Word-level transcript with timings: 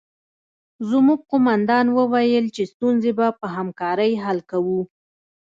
زموږ 0.89 1.19
قومندان 1.31 1.85
وویل 1.97 2.45
چې 2.55 2.63
ستونزې 2.73 3.11
به 3.17 3.27
په 3.39 3.47
همکارۍ 3.55 4.11
حل 4.23 4.39
کوو 4.51 4.81